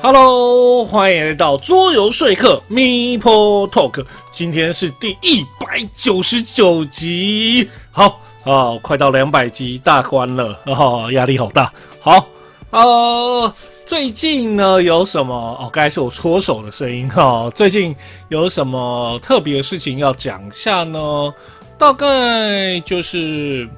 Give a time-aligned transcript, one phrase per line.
[0.00, 11.72] Hello，欢迎来到桌游说客 Meeple Talk，今天是第一百九十九集，好啊，快到两百集大关了，哦，压力好大。
[12.00, 12.28] 好，
[12.70, 13.52] 呃，
[13.86, 15.34] 最近呢有什么？
[15.34, 17.50] 哦，刚才是我搓手的声音哈。
[17.52, 17.94] 最近
[18.28, 21.34] 有什么特别的事情要讲一下呢？
[21.76, 23.68] 大概就是，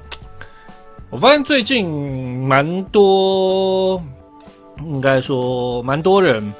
[1.09, 1.89] 我发现最近
[2.47, 3.99] 蛮多。
[4.85, 6.53] 应该说，蛮多人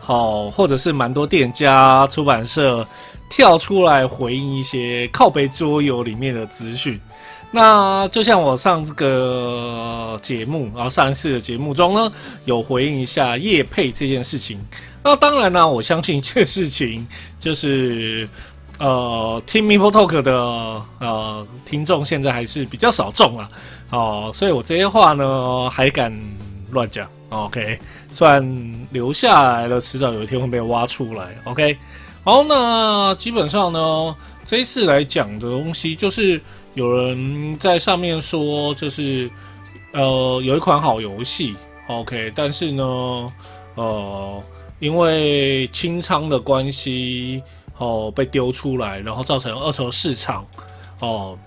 [0.00, 2.86] 好，或者是蛮多店家、出版社
[3.30, 7.00] 跳出来回应一些靠背桌游里面的资讯。
[7.54, 12.10] 那就像我上这个节目，然后上一次的节目中呢，
[12.46, 14.58] 有回应一下叶配这件事情。
[15.02, 17.06] 那当然呢，我相信这事情
[17.38, 18.26] 就是
[18.78, 20.32] 呃，听 m i p l e Talk 的
[20.98, 23.48] 呃听众现在还是比较少众啊。
[23.90, 26.10] 哦，所以我这些话呢，还敢
[26.70, 27.06] 乱讲。
[27.32, 27.78] OK，
[28.10, 28.46] 算
[28.90, 31.34] 留下来了，迟早有一天会被挖出来。
[31.44, 31.78] OK，
[32.22, 36.38] 好，那基本上呢，这一次来讲的东西，就是
[36.74, 39.30] 有人在上面说，就是
[39.92, 41.54] 呃，有一款好游戏
[41.86, 42.84] ，OK，但是呢，
[43.76, 44.42] 呃，
[44.78, 47.42] 因为清仓的关系，
[47.78, 50.46] 哦，被丢出来，然后造成二手市场，
[51.00, 51.38] 哦。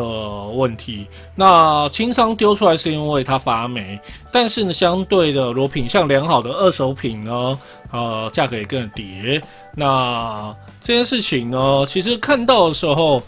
[0.00, 3.98] 的问题，那轻仓丢出来是因为它发霉，
[4.32, 7.58] 但是呢，相对的，如品相良好的二手品呢，
[7.90, 9.42] 呃，价格也更跌。
[9.74, 13.22] 那这件事情呢，其实看到的时候，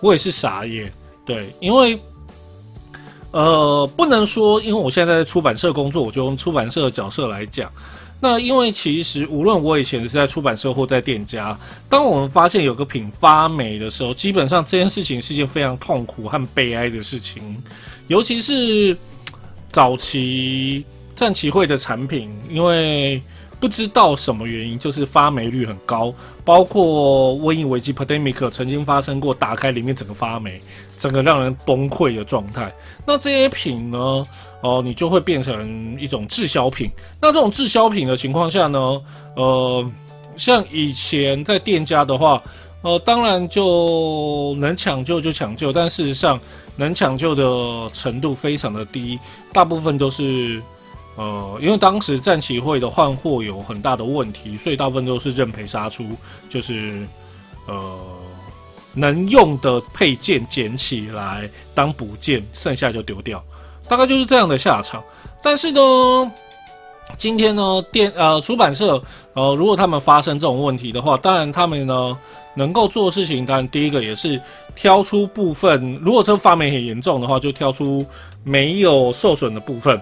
[0.00, 0.90] 我也是傻眼，
[1.26, 1.98] 对，因为，
[3.32, 7.70] 呃，不能说，因为我现在在出版社工作，我就用出版社的角色来讲。
[8.24, 17.60] 那因为其实无论我以前是在出版社或在店家，当我们发现有个品发霉的时候，基本上这件事情是一件非常痛苦和悲哀的事情。
[18.06, 18.96] 尤其是
[19.72, 20.84] 早期
[21.16, 23.20] 战旗会的产品，因为
[23.62, 26.12] 不知道什么原因，就是发霉率很高。
[26.44, 30.58] 包括瘟疫危机 （pandemic） 曾经发生过，打开里面整个发霉，
[30.98, 32.74] 整个让人崩溃的状态。
[33.06, 34.26] 那这些品呢？
[34.62, 36.90] 哦，你就会变成一种滞销品。
[37.20, 39.00] 那这种滞销品的情况下呢，
[39.36, 39.88] 呃，
[40.36, 42.42] 像以前在店家的话，
[42.82, 46.40] 呃，当然就能抢救就抢救，但事实上
[46.74, 49.20] 能抢救的程度非常的低，
[49.52, 50.60] 大部分都是，
[51.16, 56.04] 呃，因为当时战旗会的换货有很大的问题，所以大部分都是认赔杀出，
[56.48, 57.06] 就是
[57.66, 58.00] 呃，
[58.94, 63.42] 能用的配件捡起来当补件，剩下就丢掉。
[63.88, 65.02] 大概就是这样的下场，
[65.42, 65.80] 但是呢，
[67.18, 69.02] 今天呢，电呃出版社
[69.34, 72.16] 呃，如果他们发生这种问题的话，当然他们呢
[72.54, 74.40] 能够做事情，当然第一个也是
[74.74, 78.06] 挑出部分，如果这发霉很严重的话，就挑出
[78.44, 80.00] 没有受损的部分。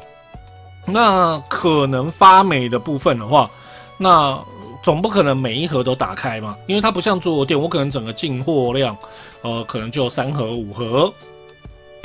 [0.86, 3.50] 那可能发霉的部分的话，
[3.98, 4.38] 那
[4.82, 8.96] 总不可能每一盒都打开嘛，因为它不像桌游店，我可能整个进货量，
[9.42, 11.12] 呃，可能就三盒五盒。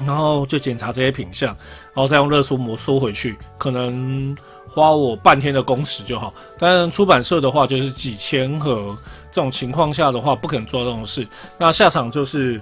[0.06, 1.56] 然后就检查这些品相，
[1.94, 4.36] 然后再用热缩膜收回去，可能
[4.68, 6.34] 花我半天的工时就好。
[6.60, 8.94] 但出版社的话，就是几千盒，
[9.32, 11.26] 这种情况下的话，不可能做这种事。
[11.58, 12.60] 那下场就是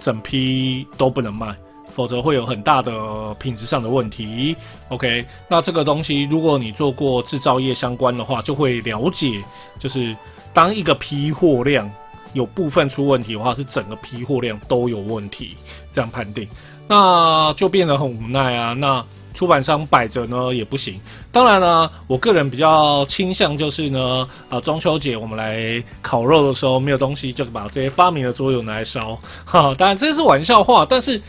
[0.00, 1.52] 整批都不能卖，
[1.94, 4.56] 否则会有很大的品质上的问题。
[4.88, 9.42] OK，那这个东西，如果你做过制造业相关的话，就会了解，
[9.78, 10.16] 就是
[10.52, 11.90] 当一个批货量。
[12.34, 15.54] 有部分出问题的话，是整个批货量都有问题，
[15.92, 16.48] 这样判定，
[16.88, 18.72] 那就变得很无奈啊。
[18.72, 19.04] 那
[19.34, 20.98] 出版商摆着呢也不行。
[21.30, 29.14] 当然呢，我个人比较倾向就是呢，啊，中秋节我们来烤肉的时候没有东西，就把这些发明的桌游拿来烧。
[29.44, 31.20] 哈，当然这是玩笑话，但是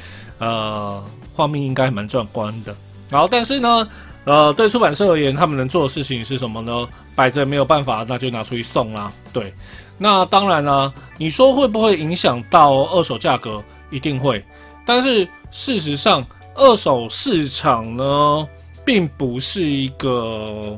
[0.43, 2.75] 呃，画面应该蛮壮观的。
[3.09, 3.87] 然后，但是呢，
[4.25, 6.87] 呃，对出版社而言，他们能做的事情是什么呢？
[7.15, 9.11] 摆着没有办法，那就拿出去送啦。
[9.31, 9.53] 对。
[9.97, 13.63] 那当然了，你说会不会影响到二手价格？
[13.89, 14.43] 一定会。
[14.85, 16.25] 但是事实上，
[16.55, 18.47] 二手市场呢，
[18.83, 20.77] 并不是一个，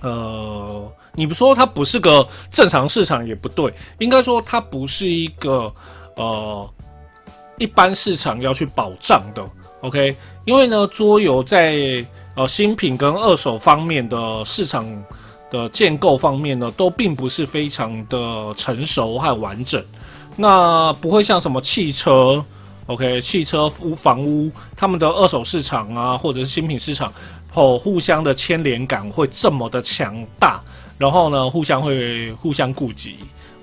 [0.00, 3.74] 呃，你不说它不是个正常市场也不对。
[3.98, 5.70] 应该说它不是一个
[6.14, 6.70] 呃
[7.58, 9.44] 一般市场要去保障的。
[9.82, 12.04] OK，因为呢，桌游在
[12.34, 14.86] 呃新品跟二手方面的市场。
[15.48, 19.80] 的建构方面呢，都并不是非常的成熟和完整，
[20.34, 22.44] 那不会像什么汽车
[22.86, 27.12] ，OK，汽车屋、房屋，他们的二手市场啊，或者是新品市场，
[27.54, 30.60] 哦，互相的牵连感会这么的强大，
[30.98, 33.14] 然后呢，互相会互相顾及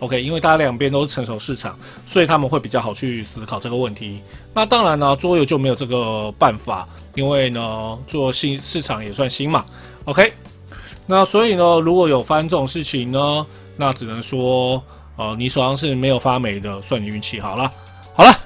[0.03, 4.19] ，OK，因为大家两边都是成熟市场，所以他们会比较好去思考这个问题。
[4.53, 6.85] 那当然呢，桌游就没有这个办法，
[7.15, 9.63] 因为呢，做新市场也算新嘛
[10.05, 10.33] ，OK。
[11.05, 13.45] 那所以呢，如果有发生这种事情呢，
[13.77, 14.83] 那只能说，
[15.15, 17.71] 呃，你手上是没有发霉的，算你运气好了。
[18.13, 18.39] 好了，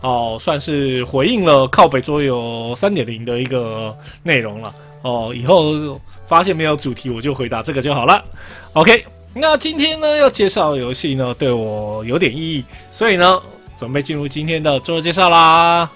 [0.00, 4.74] 哦，算是回应了靠北桌游三点零的一个内容了。
[5.02, 8.24] 哦，以后发现没有主题，我就回答这个就好了。
[8.72, 9.04] OK，
[9.36, 13.42] 那今天呢要介绍游戏呢，对我有点意义，所以呢，
[13.76, 15.90] 准备进入今天的桌游介绍啦。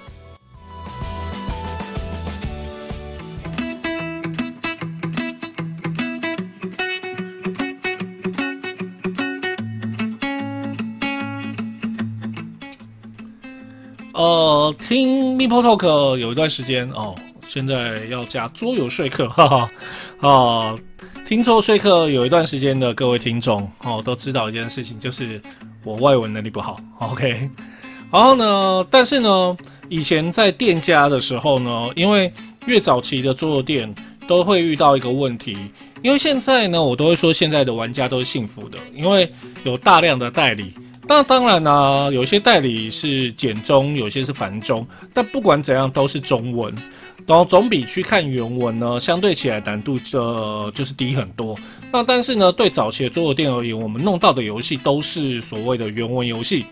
[14.12, 17.14] 呃，听 m i p o Talk 有一段时间哦，
[17.46, 19.70] 现在要加桌游说客，哈哈，
[20.28, 20.74] 啊，
[21.28, 25.38] 听说说客有一段时间的各位听众哦，都知道一件事情，就是
[25.84, 27.50] 我外文能力不好，OK。
[28.10, 29.54] 然后呢，但是呢，
[29.90, 32.32] 以前在店家的时候呢，因为
[32.64, 33.94] 越早期的桌游店
[34.26, 35.54] 都会遇到一个问题，
[36.02, 39.30] 因为现在呢，我都会说现在的玩家都是幸福的，因为
[39.64, 40.72] 有大量的代理。
[41.06, 46.74] 那当然呢，有些代理是简中，有些是繁中，但不管怎样都是中文，
[47.26, 51.54] 然后总比去看原文呢，相对起来难度呃就是低很多。
[51.92, 56.64] 那但是呢，对早期的桌游店而言，我们弄到的游戏都是所谓的原文游戏。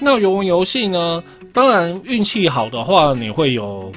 [0.00, 1.22] 那原文游戏呢，
[1.52, 3.92] 当然运气好的话，你会有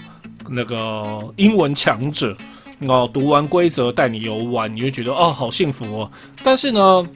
[0.49, 2.35] 那个英文强者，
[2.81, 6.11] 哦，读完规则带你游玩，你会觉得哦好幸福哦。
[6.43, 7.07] 但是呢。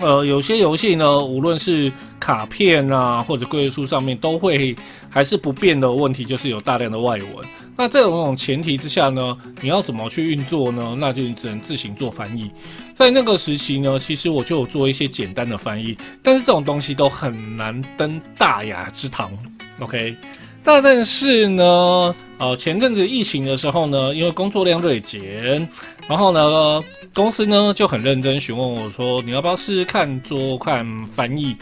[0.00, 4.74] 呃，有些游戏呢，无论是卡片啊，或者规则书上面，都会
[5.10, 7.28] 还是不变的问题，就是有大量的外文。
[7.76, 10.96] 那这种前提之下呢，你要怎么去运作呢？
[10.98, 12.50] 那就只能自行做翻译。
[12.94, 19.30] 在那个时期呢，其实我就有做一些简单的翻译，但是这种东西都很难登大雅之堂。
[19.78, 20.16] OK。
[20.64, 25.68] 但但是呢，呃，前阵子疫情的时候呢，因为工作量锐减，
[26.06, 31.56] 然后呢，公司呢就很认真询问我说，你要不要试试看做看翻译？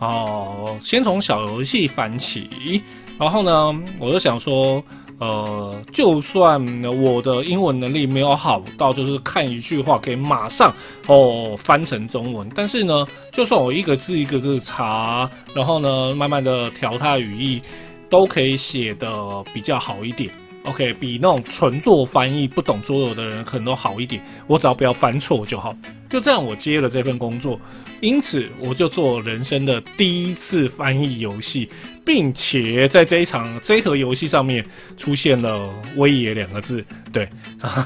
[0.00, 2.82] 哦，先从小游戏翻起。
[3.20, 4.82] 然后呢，我就想说，
[5.20, 10.74] 呃，就算我的英文能力没有好到就是看一句话可以马上
[11.06, 17.62] 哦翻成中文，但是呢，就算我一个字一个字查，然后呢，慢慢的调它语义。
[18.10, 19.08] 都可以写的
[19.54, 20.28] 比较好一点
[20.64, 24.20] ，OK，比那种纯做翻译不懂桌游的人可能都好一点。
[24.48, 25.72] 我只要不要犯错就好，
[26.10, 27.58] 就这样我接了这份工作，
[28.00, 31.70] 因此我就做人生的第一次翻译游戏，
[32.04, 34.62] 并且在这一场这盒游戏上面
[34.96, 36.84] 出现了“威爷”两个字。
[37.12, 37.28] 对，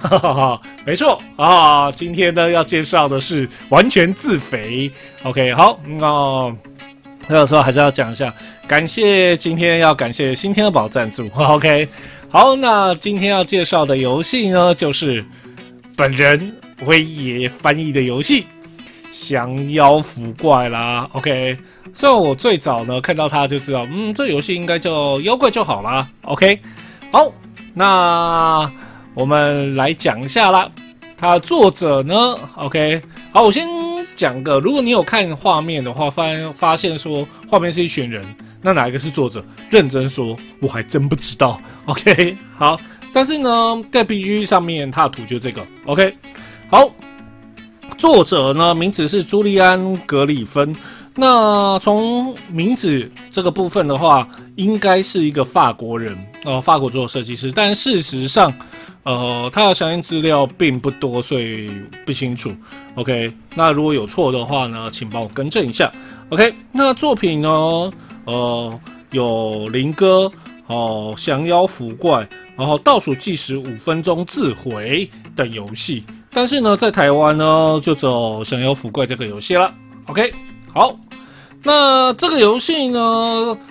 [0.84, 4.90] 没错啊，今天呢要介绍的是完全自肥。
[5.22, 6.56] OK，好，那。
[7.26, 8.30] 那有时候还是要讲一下，
[8.68, 11.26] 感谢今天要感谢新天宝赞助。
[11.32, 11.88] OK，
[12.28, 15.24] 好，那今天要介绍的游戏呢，就是
[15.96, 16.54] 本人
[16.86, 18.42] 威爷翻译的游戏
[19.10, 21.08] 《降妖伏怪》啦。
[21.12, 21.56] OK，
[21.92, 26.08] 虽然我最早呢看到它就知道，嗯，这游戏应该叫妖怪就好啦。
[26.22, 26.58] OK，
[27.10, 27.32] 好，
[27.74, 28.70] 那
[29.14, 30.70] 我们来讲一下啦。
[31.16, 33.00] 它作者呢？OK，
[33.32, 33.68] 好，我先。
[34.16, 36.22] 讲个，如果你有看画面的话，发
[36.52, 38.24] 发现说画面是一群人，
[38.62, 39.44] 那哪一个是作者？
[39.68, 41.60] 认真说，我还真不知道。
[41.86, 42.78] OK，好，
[43.12, 45.60] 但是呢，在 BG 上面，它的图就这个。
[45.84, 46.16] OK，
[46.68, 46.90] 好，
[47.98, 50.74] 作者呢名字是朱利安·格里芬。
[51.16, 58.52] 那从名字这个部分的话，应该是一个法国人哦，法国做设计师，但事实上。
[59.04, 61.70] 呃，他的详细资料并不多，所以
[62.06, 62.50] 不清楚。
[62.94, 65.92] OK，那如果有错的话呢，请帮我更正一下。
[66.30, 67.50] OK，那作品呢，
[68.24, 68.80] 呃，
[69.10, 70.32] 有灵歌
[70.68, 76.02] 哦，降妖伏怪，然后倒数计时五分钟自毁等游戏。
[76.34, 79.72] 但是呢，在台湾呢，就走降妖伏怪这个游戏了。
[80.06, 80.34] OK，
[80.74, 80.94] 好。
[81.66, 83.00] 那这个游戏呢？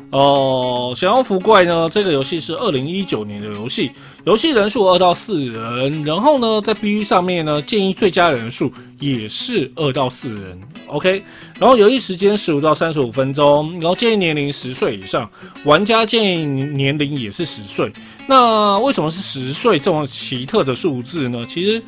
[0.09, 1.87] 哦，降妖伏怪呢？
[1.87, 3.91] 这个游戏是二零一九年的游戏，
[4.25, 6.03] 游戏人数二到四人。
[6.03, 10.59] 然后呢，在 B 上面呢，建议最佳人数也是二到四人。
[10.87, 11.23] OK，
[11.59, 15.29] 然后游戏时间十五到三十五分钟，然后建议年龄十岁以上，
[15.63, 17.93] 玩家建议年龄也是十岁。
[18.25, 21.45] 那为什么是十岁这么奇特的数字呢？
[21.47, 21.83] 其实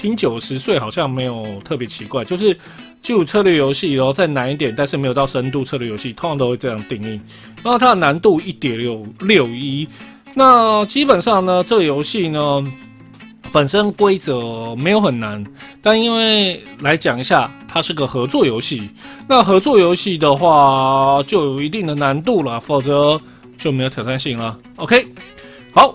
[0.00, 2.56] 听九十岁好像没有特别奇怪，就是。
[3.00, 7.18] 就策略游戏，然后再难一点，但是没有到深度策略游戏，通常都会这样定义。
[7.62, 9.86] 那它的难度一点六六一，
[10.34, 12.72] 那基本上呢，这个游戏呢
[13.52, 15.42] 本身规则没有很难，
[15.80, 18.90] 但因为来讲一下，它是个合作游戏。
[19.28, 23.18] 那合作游戏的话，就有一定的难度了，否则
[23.56, 24.58] 就没有挑战性了。
[24.74, 25.06] OK，
[25.72, 25.94] 好，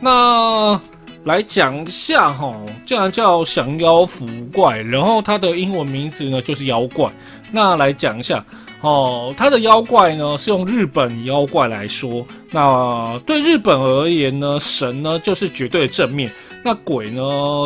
[0.00, 0.80] 那
[1.26, 2.56] 来讲一下哈，
[2.86, 7.10] 既然叫降妖伏怪，然后它的英文名字呢就是妖怪。
[7.50, 8.44] 那来讲一下
[8.80, 12.24] 哦，它的妖怪呢是用日本妖怪来说。
[12.52, 16.30] 那对日本而言呢，神呢就是绝对的正面，
[16.62, 17.22] 那鬼呢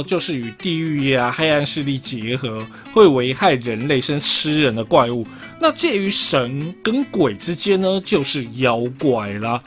[0.06, 5.26] 就是与地狱呀、黑暗势力结合，会危害人类、生吃人的怪物。
[5.60, 9.62] 那介于神跟鬼之间呢，就是妖怪啦。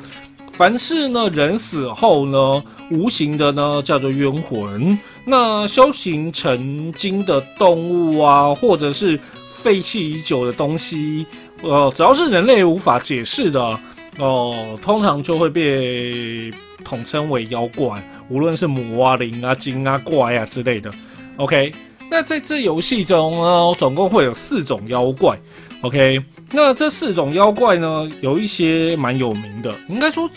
[0.54, 4.98] 凡是呢，人死后呢，无形的呢叫做冤魂。
[5.26, 11.26] 那修行成精的动物啊，或者是废弃已久的东西，
[11.64, 13.80] 呃，只要是人类无法解释的
[14.20, 16.52] 哦，通常就会被
[16.84, 18.08] 统称为妖怪。
[18.30, 20.92] 无论是魔啊、灵啊、精啊、怪啊之类的。
[21.38, 21.74] OK，
[22.12, 25.38] 那在这游戏中呢，总共会有四种妖怪。
[25.84, 26.22] OK。
[26.56, 30.30] 那这四种妖怪呢，有一些蛮有名的，应该说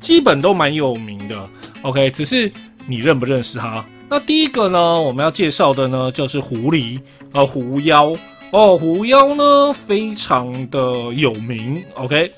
[0.00, 1.48] 基本都蛮有名的。
[1.82, 2.50] OK，只是
[2.86, 3.84] 你认不认识它？
[4.08, 6.98] 那第一个呢，我们要介绍的呢，就是狐狸，
[7.32, 8.14] 呃，狐妖
[8.50, 11.84] 哦，狐妖呢非常的有名。
[11.94, 12.32] OK，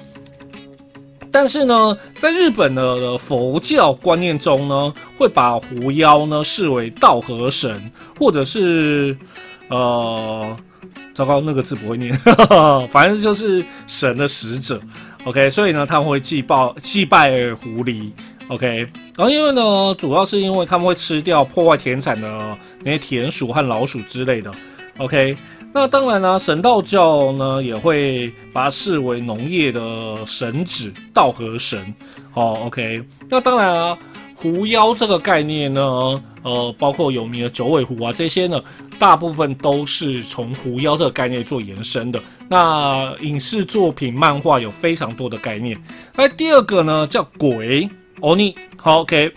[1.30, 9.16] 但是呢，在日本的佛教观念中呢，会把狐妖呢视为道和神，或者是
[9.68, 10.56] 呃。
[11.18, 12.16] 糟糕，那个字不会念，
[12.92, 14.80] 反正就是神的使者
[15.24, 18.08] ，OK，所以呢，他们会祭拜祭拜狐狸
[18.46, 24.52] ，OK，然后因为呢，主要是因为他们会吃掉破坏田产的那些田鼠和老鼠之类的
[24.98, 25.36] ，OK，
[25.72, 31.92] 那当然呢，神道教呢也会把它视为农业的神旨，道和神，
[32.34, 33.98] 哦，OK，那当然啊。
[34.40, 35.82] 狐妖这个概念呢，
[36.44, 38.62] 呃，包括有名的九尾狐啊，这些呢，
[38.96, 42.22] 大部分都是从狐妖这个概念做延伸的。
[42.48, 45.76] 那影视作品、漫画有非常多的概念。
[46.14, 47.88] 那第二个呢，叫鬼
[48.20, 49.32] 哦，你好，OK。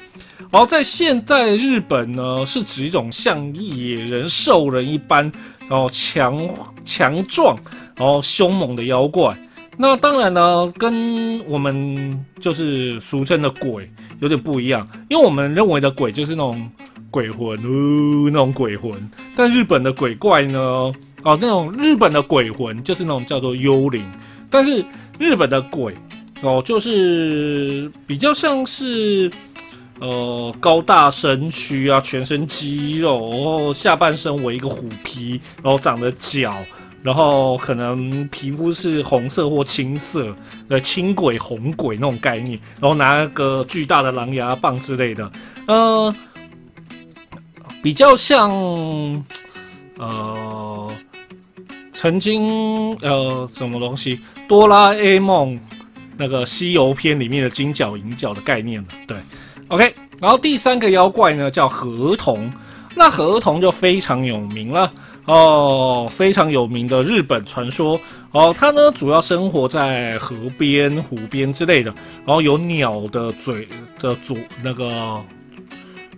[0.51, 5.31] 然后在现代日本呢，是指一种像野人、兽人一般，
[5.67, 6.47] 然后强
[6.83, 7.57] 强壮，
[7.95, 9.35] 然后凶猛的妖怪。
[9.77, 16.69] 那当然呢，跟我们就是俗称的鬼有点不一样，因为我们认为的鬼就是那种
[17.09, 18.91] 鬼魂，哦，那种鬼魂。
[19.35, 20.59] 但日本的鬼怪呢，
[21.23, 24.05] 哦，那种日本的鬼魂就是那种叫做幽灵。
[24.49, 24.83] 但是
[25.17, 25.95] 日本的鬼，
[26.41, 29.31] 哦，就是比较像是，
[29.99, 36.53] 呃，高大身躯啊，全身肌肉，然后下半身为一个虎皮，然后长着脚。
[37.03, 40.35] 然后可能皮肤是红色或青色，
[40.67, 42.59] 呃，青鬼、红鬼那种概念。
[42.79, 45.31] 然后拿个巨大的狼牙棒之类的，
[45.67, 46.13] 呃，
[47.81, 48.51] 比较像，
[49.97, 50.91] 呃，
[51.91, 55.59] 曾经呃什么东西，哆啦 A 梦
[56.17, 58.87] 那个西游篇里面的金角银角的概念了。
[59.07, 59.17] 对
[59.69, 59.95] ，OK。
[60.19, 62.51] 然后第三个妖怪呢叫河童，
[62.95, 64.93] 那河童就非常有名了。
[65.25, 67.99] 哦，非常有名的日本传说
[68.31, 71.93] 哦，它呢主要生活在河边、湖边之类的，
[72.25, 73.67] 然后有鸟的嘴
[73.99, 75.21] 的左那个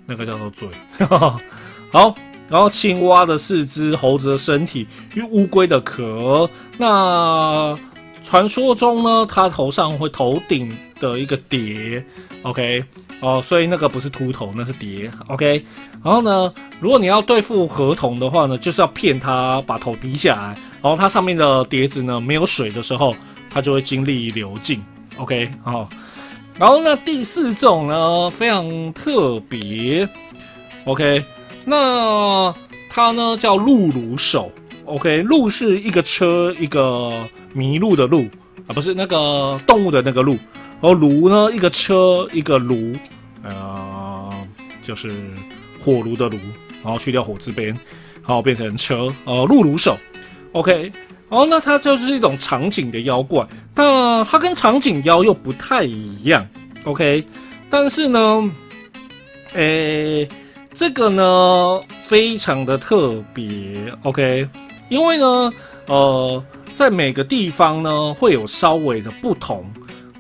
[0.05, 0.67] 那个叫做嘴，
[1.91, 2.15] 好，
[2.49, 6.49] 然后青蛙的四肢、猴子的身体与乌龟的壳。
[6.77, 7.77] 那
[8.23, 12.03] 传说中呢，它头上会头顶的一个蝶
[12.43, 12.83] ，OK。
[13.23, 15.63] 哦，所以那个不是秃头，那是蝶，OK。
[16.03, 20.47] 然后呢，如果你要对付河童的话呢，就是要骗他把头低下来，
[20.81, 23.15] 然后它上面的碟子呢没有水的时候，
[23.49, 24.83] 它就会精力流尽
[25.15, 25.49] ，OK。
[25.63, 25.87] 好，
[26.59, 30.05] 然后那，第四种呢非常特别
[30.83, 31.23] ，OK。
[31.63, 32.53] 那
[32.89, 34.51] 它呢叫鹿鲁手
[34.83, 35.21] ，OK。
[35.21, 38.27] 路是一个车，一个迷路的路
[38.67, 40.37] 啊，不是那个动物的那个路。
[40.83, 42.93] 然后炉呢，一个车，一个炉，
[43.41, 44.29] 呃，
[44.85, 45.15] 就是
[45.79, 46.37] 火炉的炉，
[46.83, 49.97] 然后去掉火字边，然后变成车，呃，路炉手
[50.51, 50.91] ，OK。
[51.29, 56.45] 哦，那它就是一种场景的妖怪，但它跟场景妖又不太一样
[56.83, 57.23] ，OK。
[57.69, 58.51] 但是呢，
[59.53, 60.27] 诶，
[60.73, 64.45] 这个呢非常的特别，OK，
[64.89, 65.49] 因为呢，
[65.87, 69.65] 呃，在每个地方呢会有稍微的不同。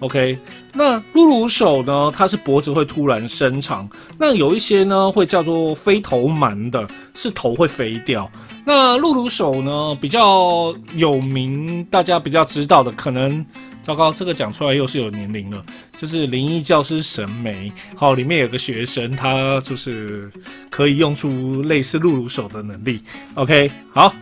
[0.03, 0.37] OK，
[0.73, 2.11] 那露露手呢？
[2.13, 3.89] 它是脖子会突然伸长。
[4.19, 8.29] 那有一些呢会叫做飞头蛮的，是头会飞掉。
[8.65, 13.45] 那露露手呢比较有名，大家比较知道的，可能
[13.81, 15.63] 糟糕，这个讲出来又是有年龄了。
[15.95, 20.29] 就是灵异教师神眉，好，里面有个学生，他就是
[20.69, 22.99] 可以用出类似露露手的能力。
[23.35, 24.13] OK，好。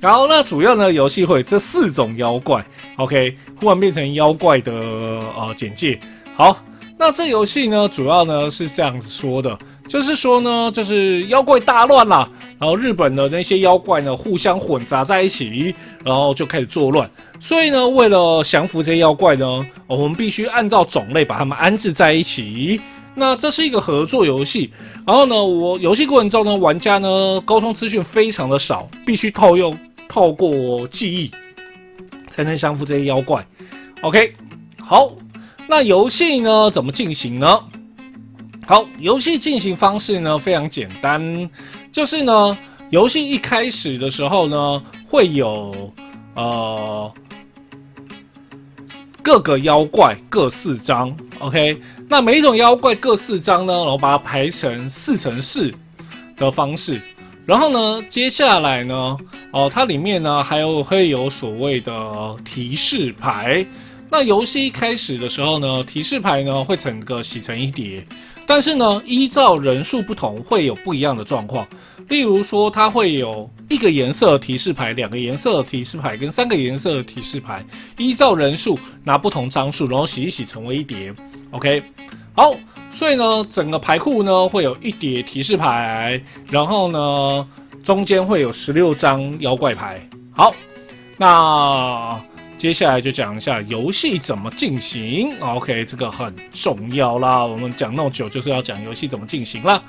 [0.00, 2.64] 然后那，主要呢游戏会这四种妖怪
[2.96, 5.98] ，OK，忽然变成妖怪的呃简介。
[6.36, 6.62] 好，
[6.98, 15.74] 那这游戏呢，主要呢是这样子说的，就是说呢，就是妖怪大乱啦，然后日本的那些妖怪呢互相混杂在一起，
[16.04, 17.10] 然后就开始作乱。
[17.40, 22.80] 所以呢，为了降服这些妖怪呢，我们必须按照种类把它们安置在一起。
[23.18, 24.70] 那这是一个合作游戏，
[25.06, 31.30] 然后呢，我游戏过程中呢，玩家呢沟通资讯非常的少，必须透用透过记忆
[32.30, 33.44] 才能降服这些妖怪。
[34.02, 34.32] OK，
[34.80, 35.10] 好。
[35.68, 37.58] 那游戏呢怎么进行呢？
[38.66, 41.50] 好，游戏进行方式呢非常简单，
[41.90, 42.56] 就是呢，
[42.90, 45.92] 游戏一开始的时候呢，会有
[46.34, 47.12] 呃
[49.26, 51.76] 各个妖怪各四张，OK，
[52.08, 55.74] 那每一种妖怪各四张呢，然后把它排成四乘四
[56.36, 57.00] 的方式，
[57.44, 59.16] 然后呢，接下来呢，
[59.50, 63.66] 哦，它里面呢还有会有所谓的提示牌。
[64.08, 68.06] 那游戏一开始的时候呢，提示牌呢会整个洗成一叠，
[68.46, 71.66] 但是呢，依照人数不同会有不一样的状况。
[72.08, 77.64] 例如说，它会有一个颜色提示牌、两个颜色提示牌跟三个颜色的提示牌，
[77.98, 81.12] 依照人数拿不同张数，然后洗一洗成为一叠。
[81.50, 81.82] OK，
[82.32, 82.54] 好，
[82.92, 87.48] 所以呢，整个牌库呢会有一叠提示牌，然后呢
[87.82, 90.08] 中间会有十六张妖怪牌。
[90.30, 90.54] 好，
[91.16, 92.20] 那。
[92.58, 95.38] 接下来就讲一下游戏怎么进行。
[95.40, 97.44] OK，这个很重要啦。
[97.44, 99.82] 我们讲那么久，就是要讲游戏怎么进行啦。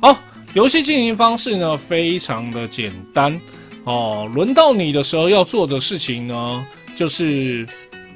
[0.00, 0.16] 好，
[0.52, 3.38] 游戏进行方式呢，非常的简单
[3.82, 4.30] 哦。
[4.32, 7.66] 轮到你的时候要做的事情呢，就是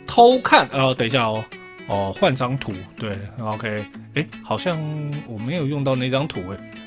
[0.06, 0.68] 偷看。
[0.70, 1.44] 呃，等一下哦，
[1.88, 2.72] 哦，换张图。
[2.96, 4.78] 对，OK，哎，好像
[5.26, 6.40] 我没有用到那张图，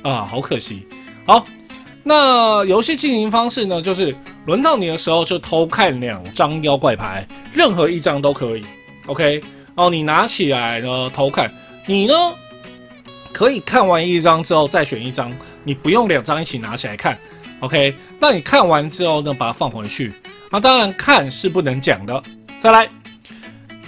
[0.03, 0.88] 哎，啊，好可惜。
[1.25, 1.46] 好。
[2.03, 3.79] 那游戏进行方式呢？
[3.81, 4.15] 就是
[4.48, 8.63] 轮到你的时候，就偷看两张妖怪牌，任何一张都可以。
[9.06, 9.39] OK，
[9.75, 11.52] 哦，你拿起来呢偷看，
[11.86, 12.13] 你呢
[13.32, 15.32] 可以看完一张之后再选一张，
[15.63, 17.15] 你不用两张一起拿起来看。
[17.60, 20.12] OK，那你看完之后呢，把它放回去。
[20.49, 22.23] 那当然看是不能讲的。
[22.58, 22.89] 再来，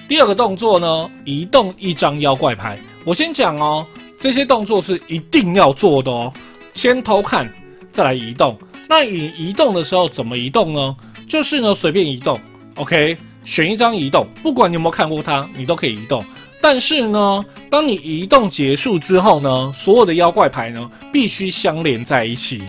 [0.08, 2.78] 第二个动作呢，移动一张妖怪牌。
[3.04, 3.84] 我先讲哦，
[4.20, 6.32] 这些动作是一定要做的哦。
[6.76, 7.52] 先偷看。
[7.94, 8.58] 再来移动，
[8.90, 10.98] 那你移动的时候怎么移动呢？
[11.30, 12.40] 就是呢随便移动
[12.76, 16.26] ，OK，选一张移动，不管你有没有看过它，你都可以移动。
[16.60, 22.64] 但是呢，当你移动结束之后呢，所有的妖怪牌呢必须相连在一起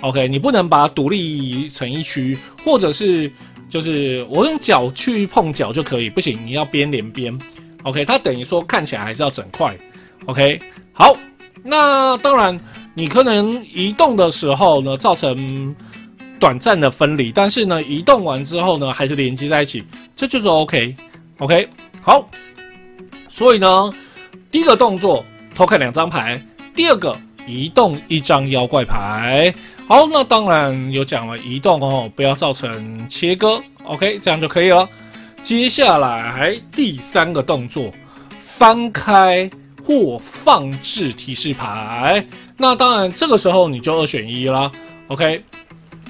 [0.00, 3.30] ，OK，你不能把它独立成一区，或者是
[3.68, 7.38] 就是我用脚去碰脚就可以，不行，你要边连边
[7.82, 9.76] ，OK，它等于说看起来还是要整块
[10.24, 10.58] ，OK，
[10.94, 11.14] 好，
[11.62, 12.58] 那当然。
[12.94, 15.74] 你可能移动的时候呢，造成
[16.38, 19.82] 短暂的分离，但是呢，移动完之后呢，还是连接在一起，
[20.14, 21.68] 这就是 OK，OK，
[22.02, 22.28] 好。
[23.28, 23.90] 所以呢，
[24.50, 25.24] 第一个动作
[25.54, 26.38] 偷看两张牌，
[26.74, 29.54] 第二个移动一张妖怪牌。
[29.88, 34.86] 好，那当然有讲了，移动哦，不要造成切割，OK，这样就可以了。
[35.42, 37.90] 接下来第三个动作，
[38.38, 39.50] 翻开。
[39.84, 42.24] 或放置提示牌，
[42.56, 44.70] 那当然这个时候你就二选一啦。
[45.08, 45.42] OK，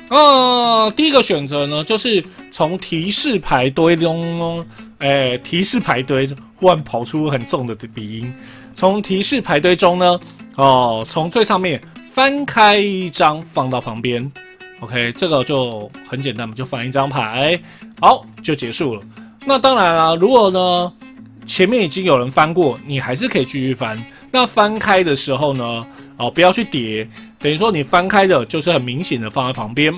[0.08, 4.64] 啊，第一个选择呢，就是从提示牌堆中，
[4.98, 8.32] 哎，提示牌堆忽然跑出很重的鼻音。
[8.74, 10.20] 从提示牌堆中呢，
[10.56, 11.80] 哦，从最上面
[12.12, 14.30] 翻开一张放到旁边。
[14.80, 17.58] OK，这个就很简单嘛，就翻一张牌，
[18.00, 19.02] 好，就结束了。
[19.46, 20.92] 那当然了，如果呢？
[21.44, 24.02] 前面已经有人翻过，你还是可以继续翻。
[24.31, 25.87] 那翻开的时候呢？
[26.18, 29.92] 哦，不要去叠，等于说你翻开的就是很明显的放在旁边。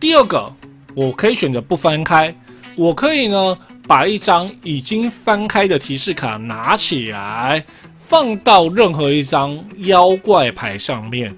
[0.00, 0.52] 第二个，
[0.94, 2.34] 我可以选择不翻开，
[2.74, 7.64] 我可以呢把一张已经翻开的提示卡拿起来，
[7.98, 11.32] 放到任何一张妖怪牌上面。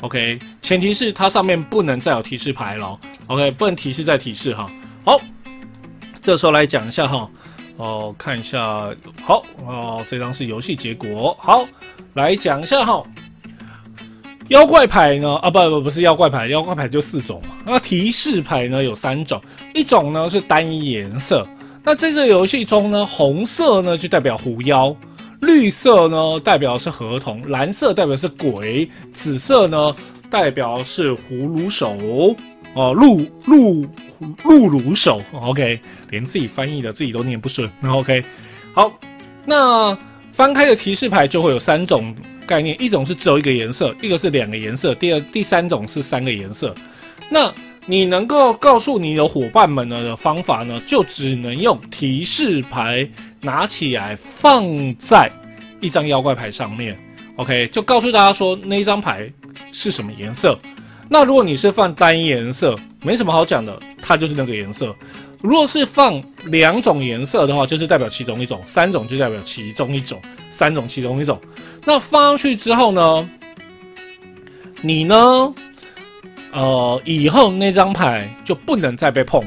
[0.00, 2.98] OK，前提是它上面不能再有提示牌了。
[3.28, 4.68] OK，不能提示再提示哈。
[5.04, 5.20] 好，
[6.20, 7.30] 这时候来讲一下哈。
[7.76, 8.90] 哦，看一下，
[9.22, 11.36] 好哦，这张是游戏结果。
[11.38, 11.64] 好，
[12.14, 13.02] 来讲一下哈，
[14.48, 15.36] 妖怪牌呢？
[15.36, 17.54] 啊，不不不是妖怪牌，妖怪牌就四种嘛。
[17.66, 19.40] 那提示牌呢有三种，
[19.74, 21.46] 一种呢是单一颜色。
[21.82, 24.96] 那在这游戏中呢，红色呢就代表狐妖，
[25.42, 29.94] 绿色呢代表是合同，蓝色代表是鬼，紫色呢
[30.30, 31.96] 代表是葫芦手。
[32.74, 33.86] 哦，鹿鹿
[34.44, 35.78] 鹿乳手，OK，
[36.10, 38.24] 连自己翻译的自己都念不顺， OK，
[38.72, 38.92] 好，
[39.44, 39.96] 那
[40.32, 42.14] 翻开的提示牌就会有三种
[42.46, 46.74] 概念，一种是只有一个颜色，一个是两个颜色，第二第三种是三个颜色。
[47.28, 47.52] 那
[47.86, 53.08] 你能够告诉你的伙伴们呢的方法呢，就只能用提示牌
[53.40, 54.64] 拿起来放
[54.96, 55.30] 在
[55.80, 56.98] 一张妖怪牌上面
[57.36, 59.30] ，OK，就告诉大家说那一张牌
[59.72, 60.58] 是什么颜色。
[61.08, 64.94] 那如果你是放单一颜色，没什么好讲的，它就是那个颜色。
[65.42, 70.18] 如果是放两种颜色的话，就是代表其中一种；三种就代表其中一种；
[70.50, 71.40] 三种其中一种。
[71.84, 73.28] 那放上去之后呢，
[74.80, 75.54] 你呢，
[76.52, 79.40] 呃，以后那张牌就不能再被碰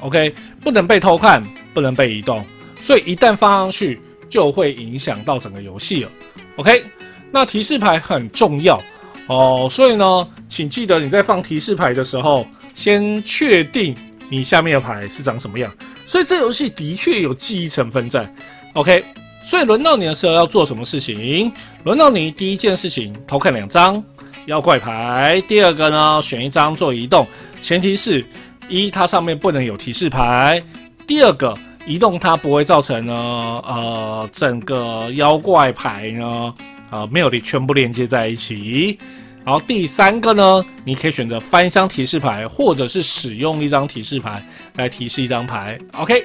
[0.00, 2.44] ，OK，不能被偷看，不能被移动。
[2.80, 6.10] 所以一旦放上去，就会影响到整个游戏了。
[6.56, 6.82] OK，
[7.30, 8.82] 那提示牌很重要
[9.26, 13.96] 哦，所以呢，请记得你在放提示牌的时候，先确定
[14.28, 15.72] 你下面的牌是长什么样。
[16.06, 18.32] 所以这游戏的确有记忆成分在。
[18.74, 19.04] OK，
[19.42, 21.52] 所以轮到你的时候要做什么事情？
[21.84, 24.02] 轮到你第一件事情，偷看两张
[24.46, 25.42] 妖怪牌。
[25.48, 27.26] 第二个呢，选一张做移动，
[27.60, 28.24] 前提是
[28.68, 30.62] 一它上面不能有提示牌。
[31.06, 31.56] 第二个。
[31.88, 36.52] 移动它不会造成呢，呃，整个妖怪牌呢，
[36.90, 38.98] 啊，没有的全部连接在一起。
[39.44, 44.44] 然后第三个呢，你可以选择翻一张提示牌，或者是使用一张提示牌
[44.74, 45.78] 来提示一张牌。
[45.92, 46.24] OK，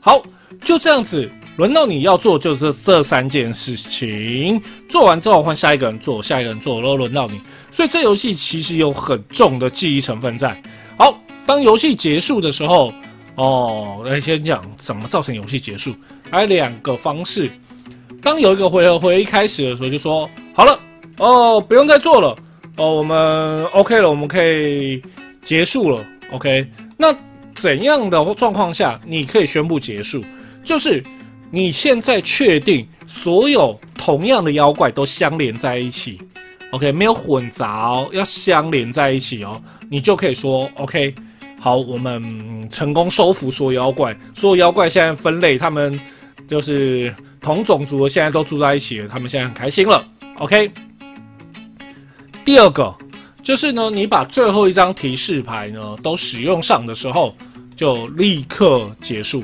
[0.00, 0.22] 好，
[0.64, 7.40] 就这样子，轮到你要做就是这三件事情，做完之后换下一个人做，下一个人做，然后轮到你。
[7.70, 10.60] 所以这游戏其实有很重的记忆成分在。
[10.98, 12.92] 好，当游戏结束的时候。
[13.34, 15.94] 哦，来先讲怎么造成游戏结束。
[16.30, 17.50] 还有两个方式。
[18.26, 20.76] 当有一个回合回一开始的时候，就说好了，
[21.18, 22.36] 哦，不用再做了，
[22.76, 25.00] 哦，我们 OK 了，我们可以
[25.44, 26.04] 结束了。
[26.32, 27.14] OK，那
[27.54, 30.24] 怎样的状况下你可以宣布结束？
[30.64, 31.00] 就是
[31.52, 36.18] 你现在确定所有同样的妖怪都相连在一起
[36.72, 41.14] ，OK，没有混杂哦，要相连在一起哦，你就可以说 OK。
[41.60, 44.16] 好，我们成功收服所有妖怪。
[44.34, 45.98] 所有妖怪现在分类，他们
[46.46, 49.08] 就是同种族的，现在都住在一起了。
[49.08, 50.06] 他们现在很开心了。
[50.38, 50.70] OK。
[52.44, 52.94] 第二个
[53.42, 57.34] 就是呢，你把最后一张提示牌呢都使用上的时候，
[57.74, 59.42] 就立刻结束。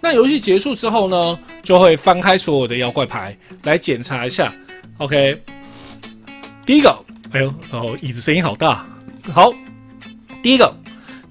[0.00, 4.52] 那游戏结束之后呢，就会翻开所有的妖怪牌来检查一下。
[4.98, 5.40] OK。
[6.64, 6.96] 第一个，
[7.32, 8.86] 哎呦，然后椅子声音好大。
[9.32, 9.52] 好，
[10.42, 10.72] 第一个。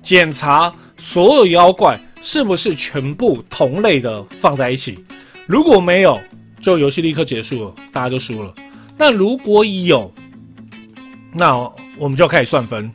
[0.02, 5.02] 检查所有妖怪是不是全部同类的放在一起，
[5.46, 6.20] 如果没有，
[6.62, 8.54] 就游戏立刻结束了，大家就输了。
[8.98, 10.12] 那如果有，
[11.34, 11.58] 那
[11.98, 12.92] 我们就开始算分。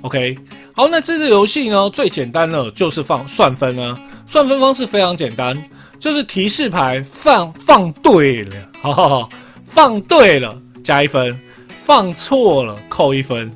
[0.00, 0.36] OK，
[0.74, 3.98] 好，那这个游戏呢，最简单的就是放算分啊。
[4.26, 5.56] 算分方式非常简单，
[5.98, 9.30] 就是提示牌放放对了，好好好，
[9.64, 11.38] 放对了加一分，
[11.84, 13.52] 放错了扣一分。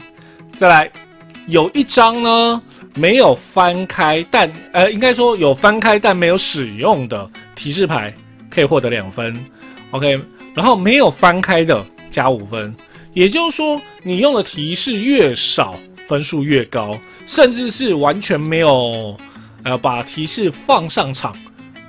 [0.54, 0.90] 再来，
[1.46, 2.62] 有一张呢。
[2.98, 8.11] 没有翻开，但呃，应该说有翻开但没有使用的提示牌
[8.57, 9.38] 可以获得两分
[9.90, 10.19] ，OK。
[10.55, 12.75] 然后没有翻开的加五分，
[13.12, 15.77] 也就是说你用的提示越少，
[16.09, 19.14] 分数越高，甚至是完全没有
[19.62, 21.37] 呃把提示放上场，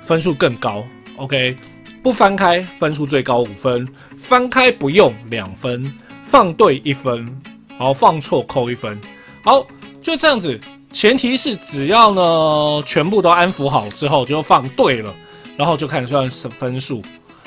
[0.02, 0.84] 分数更高
[1.16, 1.56] ，OK。
[2.02, 5.90] 不翻开分数最高五分，翻开不用两分，
[6.22, 7.26] 放对一分，
[7.78, 9.00] 好放错扣一分，
[9.42, 9.66] 好
[10.02, 10.60] 就这样子。
[10.90, 15.14] 前提是只要呢全部都安抚好之后就放对了，
[15.58, 17.02] 然后就开始算分数。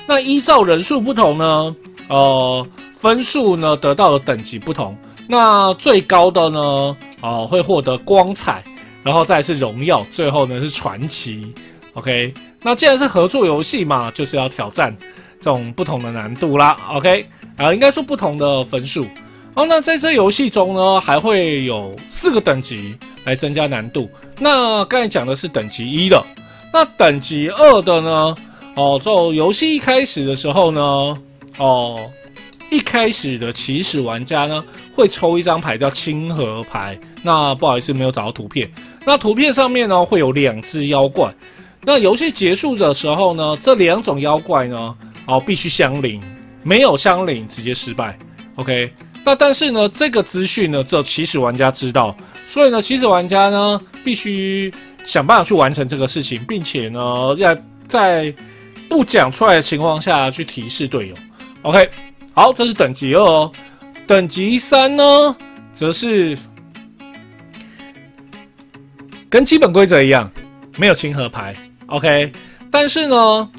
[0.06, 1.76] 那依照人数不同呢，
[2.10, 4.96] 呃，分数呢得到的等级不同。
[5.28, 8.62] 那最高的呢，呃，会获得光彩，
[9.02, 11.52] 然后再是荣耀，最后呢是传奇。
[11.94, 14.96] OK，那既然是合作游戏嘛，就是要挑战
[15.40, 16.78] 这种不同的难度啦。
[16.92, 19.08] OK，啊，应该说不同的分数。
[19.54, 22.96] 哦，那在这游戏中呢，还会有四个等级。
[23.24, 24.10] 来增加难度。
[24.40, 26.26] 那刚才讲的是等级一的，
[26.74, 28.36] 那等级二的呢？
[28.76, 30.82] 哦，就游戏一开始的时候呢，
[31.58, 32.10] 哦，
[32.70, 34.64] 一开始的起始玩家呢
[34.96, 36.98] 会抽一张牌叫清河牌。
[37.22, 38.72] 那不好意思，没有找到图片。
[39.06, 41.34] 那图片上面呢会有两只妖怪。
[41.84, 46.22] 那游戏结束的时候呢，这两种妖怪呢，哦，必须相邻，
[46.64, 48.18] 没有相邻直接失败。
[48.56, 48.94] OK。
[49.24, 52.16] 那但是呢，这个资讯呢只有起始玩家知道。
[52.48, 54.74] 所以呢，起始玩家呢必须
[55.06, 57.56] 想办法去完成这个事情，并且呢，要
[57.88, 58.34] 在
[58.90, 61.16] 不讲出来的情况下去提示队友。
[61.64, 61.90] OK，
[62.34, 63.52] 好，这是等级二哦。
[64.08, 65.36] 等级三呢，
[65.72, 66.38] 则是
[69.30, 70.30] 跟基本规则一样，
[70.78, 71.56] 没有亲和牌。
[71.88, 72.32] OK，
[72.70, 73.50] 但是呢，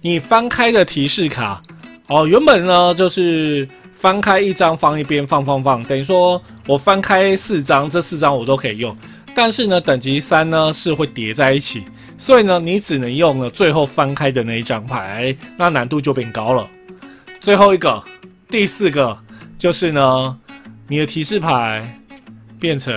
[0.00, 1.62] 你翻开的提示卡，
[2.08, 6.40] 哦，原本呢就是翻开一张放一边，放放放，等于说。
[6.68, 8.96] 我翻开四张，这四张我都可以用，
[9.36, 11.84] 但是呢，等级三呢是会叠在一起，
[12.16, 16.66] 所以呢，你只能用了最后翻开的那一张牌，那难度就变高了。
[17.38, 18.02] 最后一个，
[18.48, 19.14] 第四个
[19.58, 20.38] 就是呢，
[20.88, 22.00] 你的提示牌
[22.58, 22.94] 变成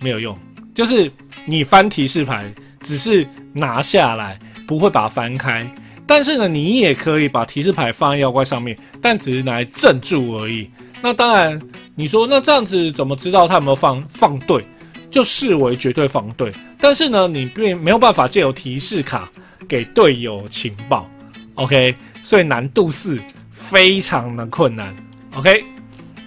[0.00, 0.34] 没有用，
[0.74, 1.12] 就是
[1.44, 5.70] 你翻提示牌只是拿下来，不会把它翻开。
[6.06, 10.70] 但是呢，你也可以把提示牌放在妖怪上面，但只是拿来镇住而已。
[11.02, 11.60] 那当然，
[11.94, 14.64] 你说那这样子怎么知道他有没有放放对？
[15.10, 16.52] 就视为绝对防对。
[16.80, 19.28] 但是呢，你并没有办法借由提示卡
[19.68, 21.08] 给队友情报。
[21.54, 23.18] OK，所以难度四
[23.50, 24.94] 非常的困难。
[25.34, 25.64] OK，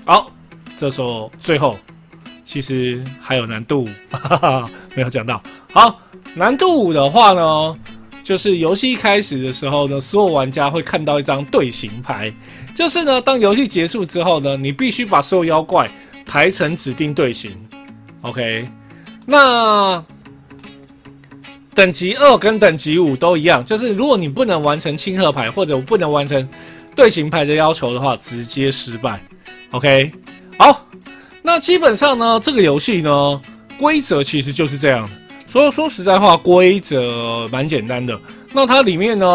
[0.06, 0.32] 好，
[0.76, 1.78] 这时候最后
[2.44, 5.42] 其实还有难度，哈哈，没有讲到。
[5.72, 6.00] 好，
[6.36, 7.80] 难度五的话呢，
[8.24, 12.34] 就是游戏一开始的时候呢，所有玩家会看到一张队形牌。
[12.76, 15.90] 就是呢，当游戏结束之后呢，你必须把所有妖怪
[16.26, 17.52] 排成指定队形。
[18.22, 18.68] OK，
[19.26, 20.04] 那
[21.74, 26.48] 等级二跟等级五都一样，就是如果你不能完成亲和牌或者不能完成
[26.96, 29.20] 队形牌的要求的话，直接失败。
[29.72, 30.12] OK，
[30.58, 30.86] 好，
[31.42, 33.42] 那基本上呢，这个游戏呢，
[33.80, 35.10] 规则其实就是这样。
[35.48, 38.20] 所以说实在话，规则蛮简单的。
[38.54, 39.26] 那它里面呢，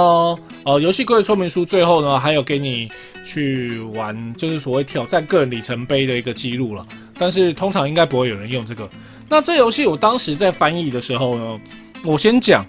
[0.63, 2.89] 呃，游戏规则说明书最后呢，还有给你。
[3.27, 6.87] 去玩就是所谓挑战个人里程碑的一个记录了，
[7.19, 8.89] 但是通常应该不会有人用这个。
[9.29, 11.61] 那这游戏我当时在翻译的时候呢，
[12.05, 12.65] 我先讲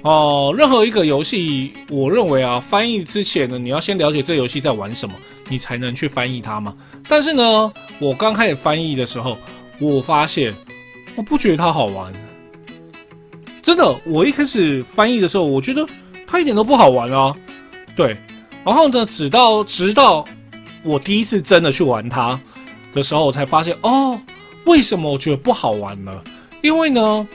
[0.00, 5.14] 哦，任何一个游戏，我认为啊，翻译之前呢，你要先了解这游戏在玩什么，
[5.50, 6.74] 你才能去翻译它嘛。
[7.06, 9.36] 但是呢，我刚开始翻译的时候，
[9.78, 10.54] 我发现
[11.14, 12.10] 我不觉得它好玩，
[13.62, 15.86] 真的，我一开始翻译的时候，我觉得
[16.26, 17.36] 它一点都不好玩啊，
[17.94, 18.16] 对。
[18.64, 20.24] 然后呢，直到直到
[20.82, 22.40] 我第一次真的去玩它
[22.94, 24.18] 的时候，我才发现哦，
[24.64, 26.12] 为什么我觉得不好玩呢？
[26.62, 27.28] 因为呢，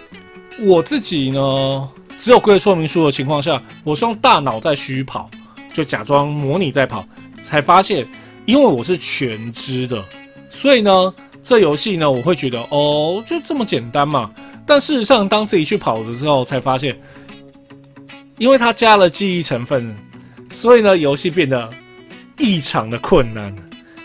[0.59, 5.29] 我自己呢，只有规则说明书的情况下，我是用大脑在虚跑，
[5.71, 7.05] 就假装模拟在跑，
[7.43, 8.07] 才发现，
[8.45, 10.03] 因为我是全知的，
[10.49, 11.13] 所以呢，
[11.43, 14.31] 这游戏呢，我会觉得哦，就这么简单嘛。
[14.65, 16.99] 但事实上，当自己去跑的时候，才发现，
[18.39, 19.95] 因为它加了记忆成分。
[20.49, 21.69] 所以呢，游戏变得
[22.37, 23.55] 异常的困难。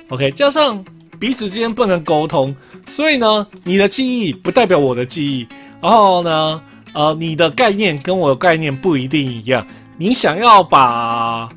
[0.09, 0.85] OK，加上
[1.19, 2.55] 彼此之间不能沟通，
[2.87, 5.47] 所以呢，你的记忆不代表我的记忆。
[5.81, 6.61] 然后呢，
[6.93, 9.67] 呃，你的概念跟我的概念不一定一样。
[9.97, 11.49] 你想要把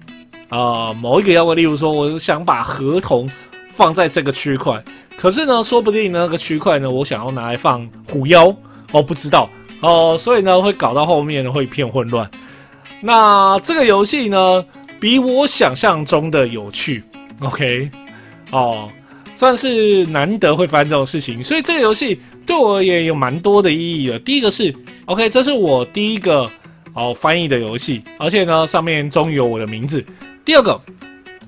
[0.50, 3.30] 呃某一个妖怪，例如说，我想把合同
[3.70, 4.82] 放在这个区块，
[5.18, 8.56] 可是呢，说不定那个区块呢，我想要拿来放虎妖，
[8.92, 9.50] 哦，不知道
[9.82, 12.30] 哦，所以呢，会搞到后面会一片混乱。
[13.02, 14.66] 那这个游戏呢？
[15.00, 17.04] 比我想象中的有趣
[17.42, 17.88] ，OK，
[18.50, 18.90] 哦，
[19.32, 24.18] 算是难得会发生这种事情，所以这个游戏对我也有蛮多的意义的。
[24.18, 24.74] 第一个是
[25.06, 26.50] ，OK，这是我第一个
[26.96, 30.04] 哦翻译的游戏，而且呢上面终于有我的名字。
[30.44, 30.82] 第二个，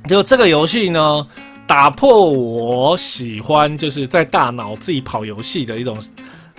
[0.08, 1.26] 就这个游戏呢，
[1.66, 6.00] 打破我喜欢就是在大脑自己跑游戏的一种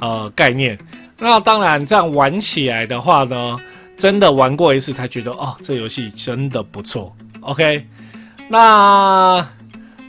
[0.01, 0.77] 呃概念。
[1.17, 3.57] 那当然这样玩起来的话呢。
[4.01, 7.15] 真的玩过一次才觉得哦，这游戏真的不错。
[7.41, 7.87] OK，
[8.49, 9.47] 那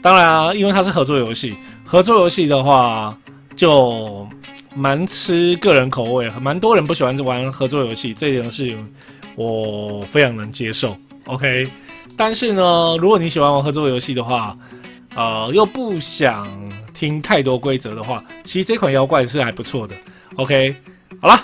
[0.00, 3.14] 当然啊，因为它是合作游戏，合作游戏的话
[3.54, 4.26] 就
[4.74, 8.74] 蛮吃个人口味，蛮多人不喜欢玩合作游戏，这点是
[9.36, 10.96] 我非常能接受。
[11.26, 11.68] OK，
[12.16, 14.56] 但是呢，如果你喜欢玩合作游戏的话，
[15.14, 16.48] 呃，又不想
[16.94, 19.94] 听太多规则的话，其实这款妖怪是还不错的。
[20.36, 20.74] OK，
[21.20, 21.38] 好了。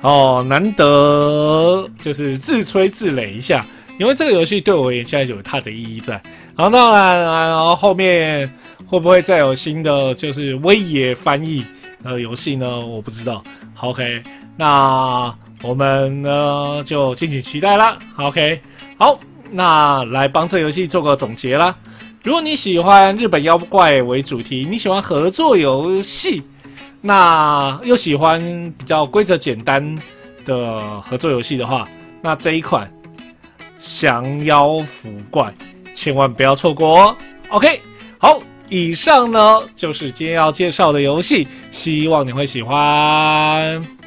[0.00, 3.66] 哦，难得就是自吹自擂一下，
[3.98, 6.22] 因为这个游戏对我而言现在有它的意义在。
[6.56, 8.48] 然后当然，然后后面
[8.86, 11.64] 会不会再有新的就是威爷翻译
[12.04, 12.78] 呃游戏呢？
[12.78, 13.42] 我不知道。
[13.80, 14.22] OK，
[14.56, 17.98] 那我们呢就敬请期待啦。
[18.18, 18.60] OK，
[18.98, 19.18] 好，
[19.50, 21.76] 那来帮这游戏做个总结啦。
[22.22, 26.42] 如果你喜欢日本妖怪为主题，你喜欢合作游戏。
[27.00, 28.40] 那又喜欢
[28.76, 29.96] 比较规则简单
[30.44, 31.88] 的合作游戏的话，
[32.20, 32.90] 那这一款
[34.02, 35.44] 《降妖伏怪》
[35.94, 37.16] 千万不要错过哦。
[37.50, 37.80] OK，
[38.18, 43.97] 好，以上呢就是今天要介绍的游戏，希望你会喜欢。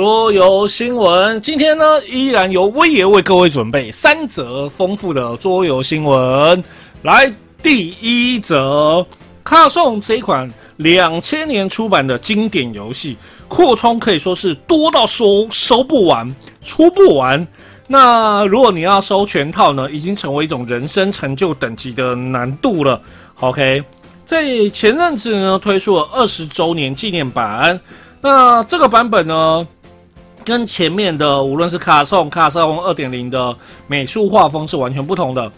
[0.00, 6.64] 桌游新闻，今天呢依然由威爷为各位准备三则丰富的桌游新闻。
[7.02, 7.30] 来，
[7.62, 9.06] 第一则，
[9.44, 13.14] 卡送这一款两千年出版的经典游戏
[13.46, 17.46] 《扩充可以说是多到收收不完、出不完。
[17.86, 22.98] 那如果你要收全套呢，已经成为一种人生成就等级的难度了。
[23.40, 23.84] OK，
[24.24, 27.78] 在前阵子呢推出了二十周年纪念版，
[28.22, 29.68] 那这个版本呢，
[30.44, 35.50] 跟前面的无论是卡颂、卡颂二点零的美术画风是完全不同的。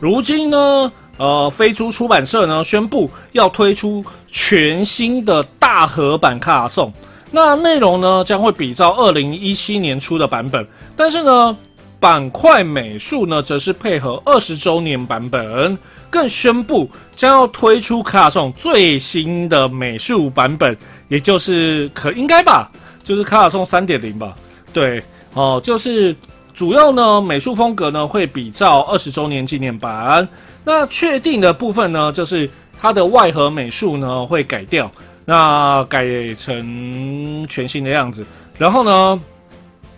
[0.00, 6.92] 如今呢，呃，飞猪出版社呢宣布要推出全新的大合版卡颂，
[7.30, 11.56] 那内容呢将会比照二零一七年出的版本，但是呢。
[12.00, 15.76] 板块美术呢，则是配合二十周年版本，
[16.08, 20.76] 更宣布将要推出卡颂最新的美术版本，
[21.08, 22.70] 也就是可应该吧，
[23.08, 24.36] 就是卡颂三点零吧。
[24.70, 26.14] 对，哦，就是
[26.52, 30.28] 主要呢美术风格呢会比照二十周年纪念版。
[30.62, 32.46] 那确定的部分呢，就是
[32.78, 34.90] 它的外盒美术呢会改掉，
[35.24, 38.22] 那改成全新的样子。
[38.58, 39.18] 然后呢？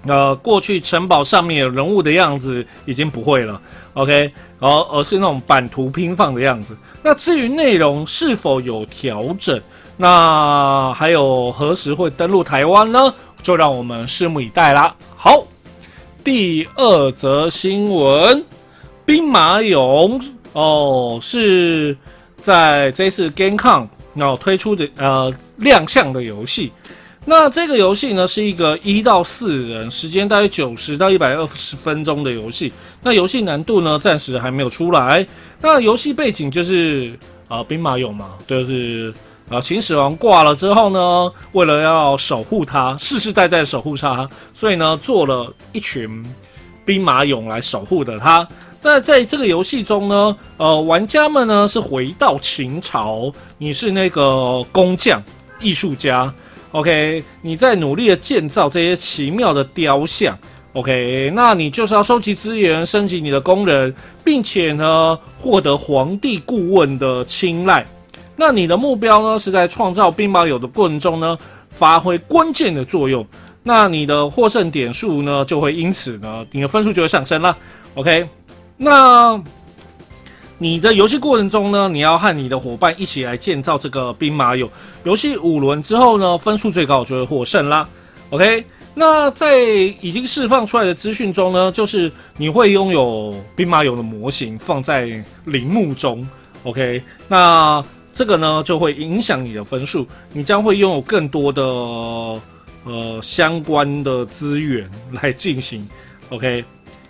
[0.06, 3.60] 呃，过去城堡上面人物的样子已经不会了
[3.92, 6.74] ，OK，然后而是那种版图拼放的样子。
[7.02, 9.60] 那至于内容是否有调整，
[10.00, 13.12] 那还有何时会登陆台湾呢？
[13.42, 14.96] 就让我们拭目以待啦。
[15.14, 15.46] 好，
[16.24, 18.42] 第二则新闻，
[19.04, 20.18] 兵马俑
[20.54, 21.94] 哦，是
[22.38, 26.72] 在这次 GameCon 然后推出的呃亮相的游戏。
[27.26, 32.72] 那这个游戏呢，是一个一到四人，时间大约九十到一百二十分钟的游戏。
[33.02, 35.26] 那游戏难度呢，暂时还没有出来。
[35.60, 39.12] 那游戏背景就是啊，兵马俑嘛，就是
[39.50, 46.24] 啊，秦始皇挂了之后呢，为了要守护他，世世代代守护他，所以呢，做了一群
[46.84, 48.46] 兵马俑来守护的他。
[48.80, 55.20] 那在这个游戏中呢，呃，玩家们呢是回到秦朝，你是那个工匠、
[55.58, 56.32] 艺术家。
[56.70, 60.38] OK，你在努力的建造这些奇妙的雕像。
[60.74, 67.84] OK，那你就是要收集资源，升级你的工人，并且呢，获得皇帝顾问的青睐。
[68.40, 71.37] 那你的目标呢，是在创造兵马俑的过程中呢，
[71.68, 73.22] 发挥关键的作用。
[73.62, 77.55] 那你的获胜点数呢，就会因此呢，你的分数就会上升了。
[77.96, 78.26] OK，
[78.79, 79.38] 那。
[80.62, 84.68] 你的游戏过程中呢，你要和你的伙伴一起来建造这个兵马俑。
[85.05, 87.88] 游戏五轮之后呢，分数最高就会获胜啦。
[88.29, 88.62] OK，
[88.94, 89.59] 那在
[90.03, 96.29] 已经释放出来的资讯中呢，就是你会拥有兵马俑的模型放在陵墓中。
[96.64, 97.83] OK，那
[98.20, 101.62] 这个呢就会影响你的分数，你将会拥有更多的
[102.85, 105.88] 呃相关的资源来进行。
[106.28, 106.62] OK。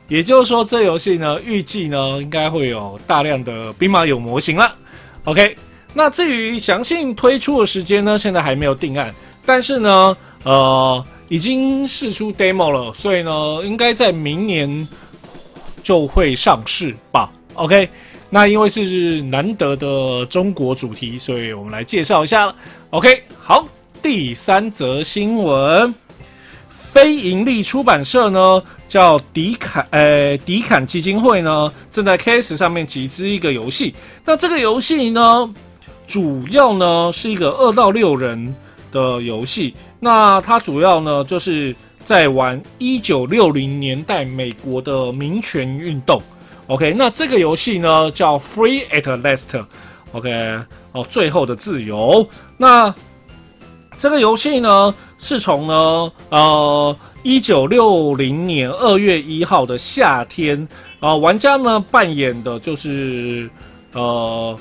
[0.07, 4.73] 也就是说，这游戏呢，预计呢，应该会有大量的兵马俑模型了。
[5.25, 5.57] OK，
[5.95, 9.13] 那至于详细推出的时间呢，现在还没有定案。
[9.45, 14.87] 但是呢，呃，已经试出 demo 了，所以呢，应该在明年
[15.83, 17.33] 就会上市吧。
[17.55, 17.89] OK，
[18.31, 22.55] 那因为是难得的中国主题，所以我们来介绍一下了。
[22.91, 23.67] OK，好，
[24.01, 25.93] 第三则新闻。
[26.71, 33.95] 非盈利出版社呢，叫迪坎，呃，迪坎基金会呢，正在 K S 上面集资一个游戏。
[34.25, 35.55] 那这个游戏呢，
[36.09, 38.55] 主要呢是一个二到六人
[38.91, 39.75] 的游戏。
[40.01, 46.21] 那它主要呢就是在玩一九六零年代美国的民权运动。
[46.71, 49.65] OK，那这个游戏呢叫 Free at Last。
[50.13, 50.31] OK，
[50.93, 52.25] 哦，最后的自由。
[52.57, 52.95] 那
[53.99, 54.95] 这个游戏呢？
[55.19, 60.67] 是从呢，呃，一九六零年二月一号的夏天，
[61.01, 63.51] 啊，玩家呢扮演的就是
[63.93, 64.57] 呃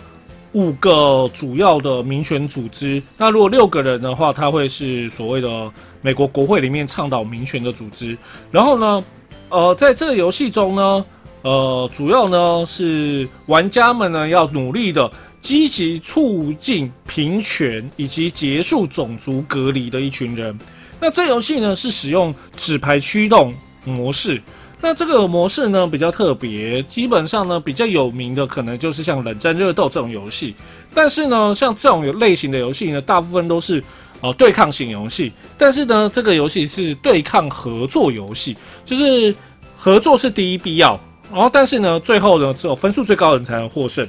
[0.54, 3.02] 五个主要的民权组织。
[3.17, 5.71] 那如果六个人的话，他会是所谓的
[6.02, 8.17] 美国国会里面倡导民权的组织。
[8.52, 9.04] 然后呢，
[9.50, 11.06] 呃，在这个游戏中呢，
[11.42, 15.12] 呃，主要呢是玩家们呢要努力的。
[15.42, 20.60] 积极促进平权以及结束种族隔离的一群人。
[21.00, 24.42] 那这游戏呢是使用纸牌驱动模式。
[24.81, 30.54] 那这个模式呢比较特别，基本上呢比较有名的可能就是像冷战热斗这种游戏。
[30.94, 33.81] 但是呢，像这种类型的游戏呢，大部分都是
[34.19, 35.31] 呃对抗型游戏。
[35.58, 39.33] 但是呢，这个游戏是对抗合作游戏，就是
[39.77, 41.00] 合作是第一必要。
[41.32, 44.08] 然后，但是呢，最后呢，只有分数最高的人才能获胜。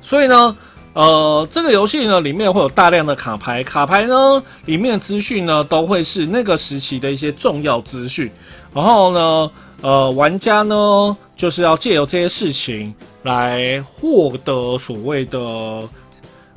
[0.00, 0.56] 所以呢，
[0.92, 8.30] 呃，这个游戏呢里面会有大量的卡牌，卡牌呢里面的资讯呢都会是那个时期的一些重要资讯。
[8.72, 12.94] 然后呢，呃，玩家呢就是要借由这些事情
[13.24, 15.38] 来获得所谓的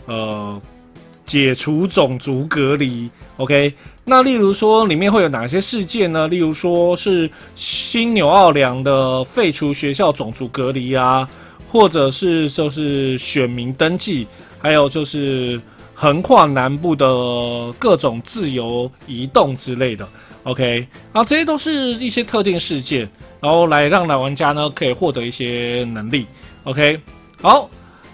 [0.06, 0.62] 呃
[1.32, 3.10] 解除种族隔离。
[3.38, 3.74] OK，
[4.04, 6.28] 那例如说里面会有哪些事件呢？
[6.28, 11.26] 例如说是新纽奥良的废除学校种族隔离啊，
[11.72, 14.28] 或者是就是选民登记，
[14.60, 15.60] 还有就是
[15.94, 17.06] 横跨南部的
[17.80, 20.06] 各种自由移动之类的。
[20.44, 23.10] OK，啊这些都是一些特定事件，
[23.40, 26.28] 然后来让老玩家呢可以获得一些能力。
[26.66, 27.00] OK，
[27.42, 27.70] 好，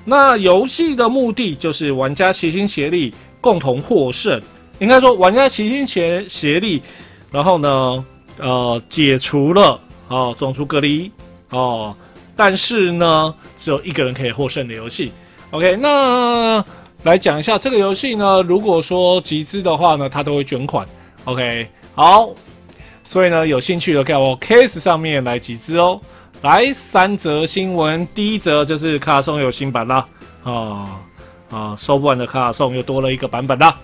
[0.09, 4.41] 那游戏的目的就是玩家齐心协力，共同获胜。
[4.79, 6.81] 应该说，玩家齐心协协力，
[7.29, 8.05] 然后呢，
[8.37, 9.77] 呃，解除了
[10.07, 11.11] 哦种族隔离
[11.49, 11.93] 哦，
[12.37, 15.11] 但是呢，只有一个人可以获胜的游戏。
[15.51, 16.63] OK，那
[17.03, 20.87] 来讲一下这个游戏呢，如果说集资的话呢，它都会捐款。
[21.25, 21.67] OK。
[21.93, 22.29] 好，
[23.03, 25.99] 所以呢，有兴趣的可以往 Case 上面来集资哦。
[26.43, 30.05] 来三则新闻，第一则就是卡送有新版啦，
[30.43, 31.01] 啊
[31.49, 33.75] 啊，收不完的卡送又多了一个版本啦。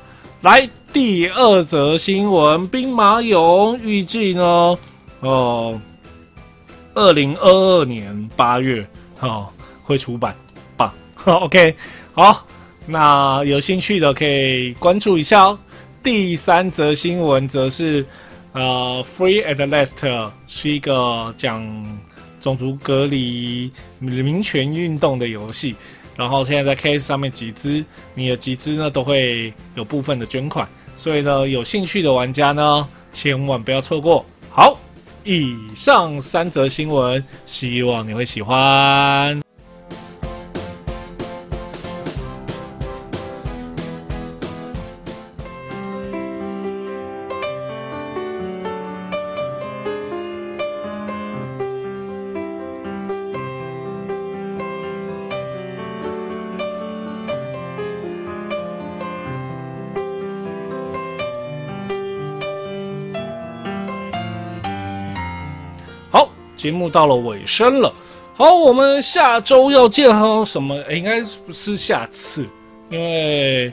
[0.42, 4.78] 来第二则新闻，兵马俑预计呢，
[5.22, 5.82] 哦，
[6.94, 8.86] 二零二二年八月
[9.22, 9.48] 哦
[9.84, 10.36] 会出版
[10.78, 10.94] 吧。
[11.26, 11.76] OK，
[12.14, 12.46] 好，
[12.86, 15.60] 那有兴趣的可以关注一下哦。
[16.04, 18.06] 第三则新闻则是，
[18.52, 21.64] 呃，Free at Last 是一个讲
[22.44, 25.74] 种族隔离、民权运动的游戏。
[26.18, 27.84] 然后现在在 KS 上面集资，
[28.14, 34.24] 你的集资呢都会有部分的捐款，所以呢，有兴趣的玩家呢，千万不要错过。
[34.52, 34.78] 好，
[35.24, 39.43] 以上三则新闻，希望你会喜欢。
[66.64, 67.94] 节目到了尾声了，
[68.36, 70.82] 好，我们下周要介绍什么？
[70.90, 72.48] 应该不是下次，
[72.90, 73.70] 因为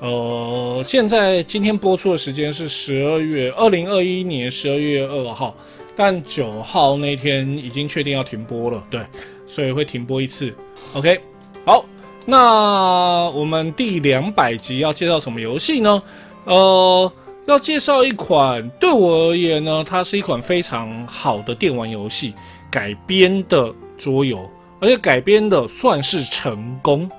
[0.00, 5.54] 呃，现在今天播出的时间是十二月二零二一年十二月二号，
[5.94, 9.02] 但九号那天已经确定要停播了，对，
[9.46, 10.50] 所以会停播一次。
[10.94, 11.20] OK，
[11.66, 11.84] 好，
[12.24, 16.02] 那我们第两百集要介绍什么游戏呢？
[16.44, 17.12] 呃。
[17.46, 22.34] 要介绍一款对我而言呢，它是一款非常好的电玩游戏
[22.70, 24.48] 改编的桌游，
[24.80, 27.10] 而且改编的算是成功。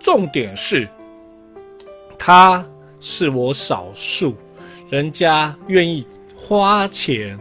[0.00, 0.88] 重点是，
[2.18, 2.64] 它
[3.00, 4.34] 是我少数
[4.88, 6.04] 人家愿意
[6.36, 7.38] 花钱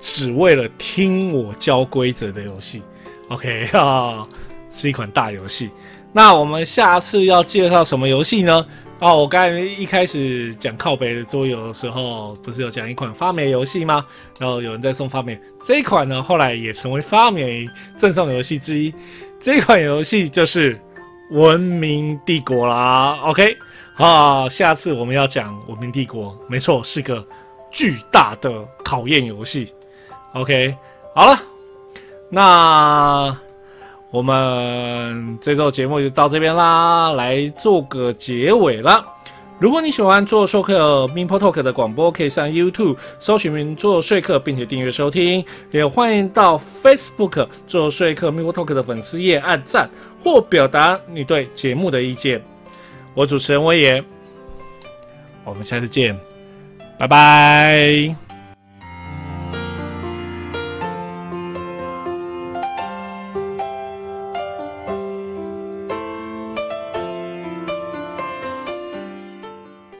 [0.00, 2.82] 只为了听我教规则的游戏。
[3.28, 4.26] OK 啊，
[4.70, 5.70] 是一款大游戏。
[6.12, 8.66] 那我们下次要介绍什么游戏呢？
[9.00, 14.04] 哦，我刚才一开始讲靠北的桌游的时候，不是有讲一款发霉游戏吗？
[14.40, 17.64] 然后有人在送发霉，这一款呢，后来也成为发霉
[17.96, 18.92] 赠送游戏之一。
[19.38, 20.74] 这款游戏就是
[21.30, 23.20] 《文明帝国》啦。
[23.22, 23.56] OK，
[23.94, 27.24] 啊，下次我们要讲《文明帝国》，没错，是个
[27.70, 29.72] 巨大的考验游戏。
[30.32, 30.74] OK，
[31.14, 31.38] 好了，
[32.28, 33.47] 那。
[34.10, 39.04] 我们这周节目就到这边啦，来做个结尾了。
[39.58, 45.44] 如果你喜欢做说客 m i n p o Talk 的广播，可以上 YouTube 搜寻“名做说客”，并且订阅收听。
[45.72, 49.90] 也欢迎到 Facebook 做说客 m i n p o Talk 的粉丝页按赞
[50.22, 52.40] 或表达你对节目的意见。
[53.14, 54.04] 我主持人威严，
[55.44, 56.16] 我们下次见，
[56.96, 58.27] 拜拜。